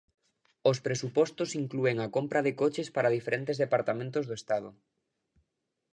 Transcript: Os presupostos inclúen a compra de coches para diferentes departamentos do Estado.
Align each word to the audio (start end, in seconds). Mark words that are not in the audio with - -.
Os 0.69 0.77
presupostos 0.85 1.49
inclúen 1.61 1.97
a 1.99 2.07
compra 2.15 2.39
de 2.45 2.53
coches 2.61 2.87
para 2.95 3.15
diferentes 3.17 3.57
departamentos 3.63 4.23
do 4.25 4.37
Estado. 4.41 4.69